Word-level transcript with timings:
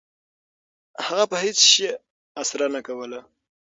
هغه 1.05 1.25
په 1.31 1.37
هیڅ 1.43 1.57
شي 1.71 1.85
اسره 2.41 2.65
نه 2.75 2.81
کوله.. 2.87 3.19